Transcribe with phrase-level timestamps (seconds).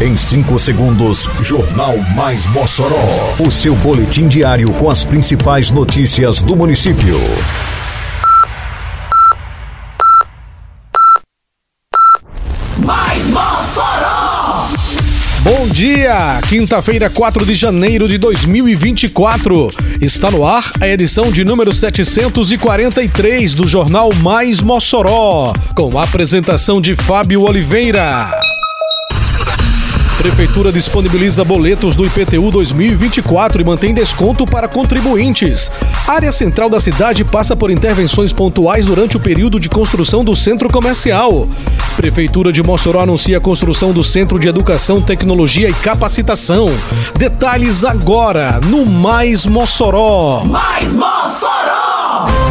[0.00, 3.34] Em 5 segundos, Jornal Mais Mossoró.
[3.40, 7.18] O seu boletim diário com as principais notícias do município.
[12.78, 14.68] Mais Mossoró!
[15.40, 16.40] Bom dia!
[16.48, 19.70] Quinta-feira, 4 de janeiro de 2024.
[20.00, 26.80] Está no ar a edição de número 743 do Jornal Mais Mossoró, com a apresentação
[26.80, 28.47] de Fábio Oliveira.
[30.18, 35.70] Prefeitura disponibiliza boletos do IPTU 2024 e mantém desconto para contribuintes.
[36.08, 40.68] Área central da cidade passa por intervenções pontuais durante o período de construção do centro
[40.68, 41.48] comercial.
[41.96, 46.66] Prefeitura de Mossoró anuncia a construção do Centro de Educação, Tecnologia e Capacitação.
[47.16, 50.42] Detalhes agora no Mais Mossoró.
[50.44, 52.47] Mais Mossoró!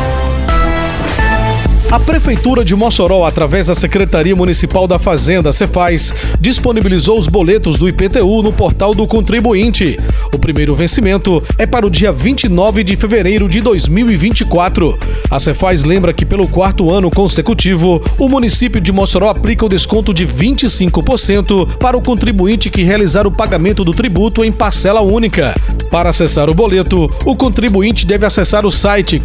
[1.89, 7.87] A Prefeitura de Mossoró, através da Secretaria Municipal da Fazenda, Cefaz, disponibilizou os boletos do
[7.87, 9.97] IPTU no portal do contribuinte.
[10.33, 14.99] O primeiro vencimento é para o dia 29 de fevereiro de 2024.
[15.31, 20.13] A Cefaz lembra que, pelo quarto ano consecutivo, o município de Mossoró aplica o desconto
[20.13, 25.55] de 25% para o contribuinte que realizar o pagamento do tributo em parcela única.
[25.89, 29.21] Para acessar o boleto, o contribuinte deve acessar o site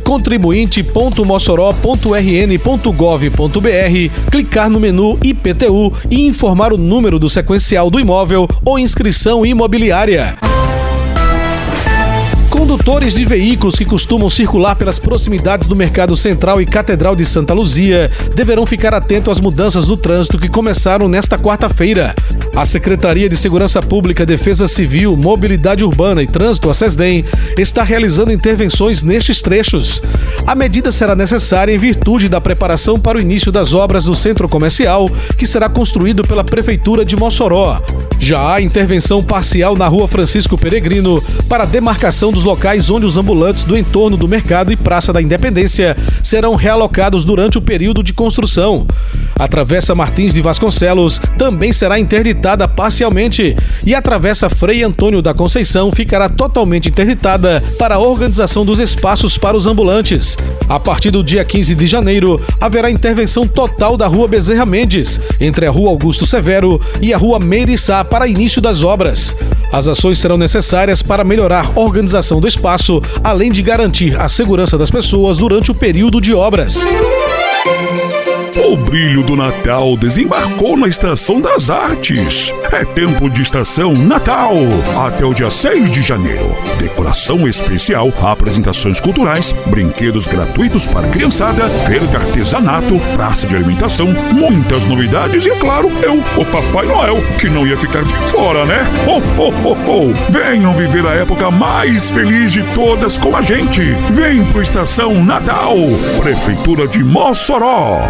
[2.58, 9.44] contribuinte.mossoró.rn.gov.br, clicar no menu IPTU e informar o número do sequencial do imóvel ou inscrição
[9.44, 10.51] imobiliária.
[12.62, 17.52] Condutores de veículos que costumam circular pelas proximidades do Mercado Central e Catedral de Santa
[17.52, 22.14] Luzia deverão ficar atentos às mudanças do trânsito que começaram nesta quarta-feira.
[22.54, 27.24] A Secretaria de Segurança Pública, Defesa Civil, Mobilidade Urbana e Trânsito, a SESDEM,
[27.58, 30.00] está realizando intervenções nestes trechos.
[30.46, 34.48] A medida será necessária em virtude da preparação para o início das obras do centro
[34.48, 37.82] comercial, que será construído pela Prefeitura de Mossoró.
[38.22, 43.64] Já há intervenção parcial na rua Francisco Peregrino para demarcação dos locais onde os ambulantes
[43.64, 48.86] do entorno do mercado e Praça da Independência serão realocados durante o período de construção.
[49.38, 55.34] A Travessa Martins de Vasconcelos também será interditada parcialmente e a Travessa Frei Antônio da
[55.34, 60.36] Conceição ficará totalmente interditada para a organização dos espaços para os ambulantes.
[60.68, 65.66] A partir do dia 15 de janeiro, haverá intervenção total da Rua Bezerra Mendes, entre
[65.66, 69.36] a Rua Augusto Severo e a Rua Meiriçá para início das obras.
[69.72, 74.76] As ações serão necessárias para melhorar a organização do espaço, além de garantir a segurança
[74.76, 76.84] das pessoas durante o período de obras.
[78.54, 82.52] O brilho do Natal desembarcou na Estação das Artes.
[82.70, 84.52] É tempo de Estação Natal,
[85.06, 86.54] até o dia 6 de janeiro.
[86.78, 94.84] Decoração especial, apresentações culturais, brinquedos gratuitos para criançada, feira de artesanato, praça de alimentação, muitas
[94.84, 98.86] novidades e, é claro, eu, o Papai Noel, que não ia ficar de fora, né?
[99.06, 100.30] Oh, oh, oh, oh.
[100.30, 103.80] Venham viver a época mais feliz de todas com a gente.
[104.10, 105.74] Vem pro Estação Natal,
[106.20, 108.02] Prefeitura de Mossoró.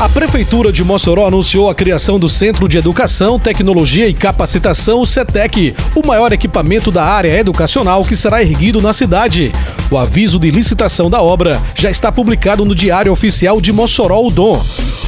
[0.00, 5.06] A Prefeitura de Mossoró anunciou a criação do Centro de Educação, Tecnologia e Capacitação, o
[5.06, 9.52] CETEC, o maior equipamento da área educacional que será erguido na cidade.
[9.90, 14.30] O aviso de licitação da obra já está publicado no Diário Oficial de Mossoró, o
[14.30, 14.60] Dom.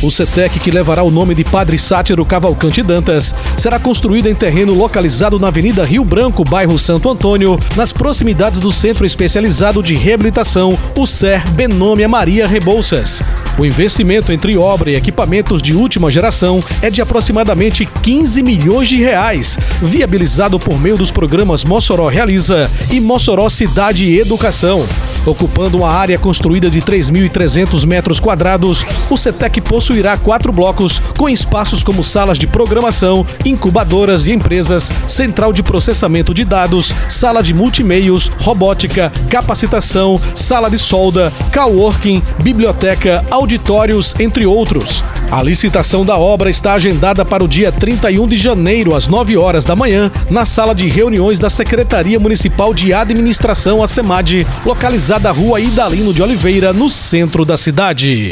[0.04, 4.74] O CETEC, que levará o nome de Padre Sátiro Cavalcante Dantas, será construído em terreno
[4.74, 10.78] localizado na Avenida Rio Branco, bairro Santo Antônio, nas proximidades do Centro Especializado de Reabilitação,
[10.98, 13.22] o SER Benômia Maria Rebouças.
[13.58, 18.96] O investimento entre obra e equipamentos de última geração é de aproximadamente 15 milhões de
[18.96, 24.86] reais, viabilizado por meio dos programas Mossoró Realiza e Mossoró Cidade e Educação.
[25.26, 31.82] Ocupando uma área construída de 3.300 metros quadrados, o CETEC possuirá quatro blocos com espaços
[31.82, 38.30] como salas de programação, incubadoras e empresas, central de processamento de dados, sala de multimeios,
[38.40, 45.02] robótica, capacitação, sala de solda, coworking, biblioteca, auditórios, entre outros.
[45.30, 49.64] A licitação da obra está agendada para o dia 31 de janeiro, às 9 horas
[49.64, 55.30] da manhã, na sala de reuniões da Secretaria Municipal de Administração, a SEMAD, localizada na
[55.30, 58.28] rua Idalino de Oliveira, no centro da cidade.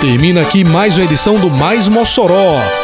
[0.00, 2.60] Termina aqui mais uma edição do Mais Mossoró,